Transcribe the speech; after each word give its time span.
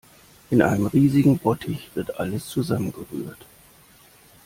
In 0.49 0.63
einem 0.63 0.87
riesigen 0.87 1.37
Bottich 1.37 1.91
wird 1.93 2.19
alles 2.19 2.47
zusammengerührt. 2.47 3.45